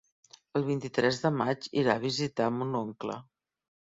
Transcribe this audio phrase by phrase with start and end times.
[0.59, 3.19] El vint-i-tres de maig irà a visitar mon oncle.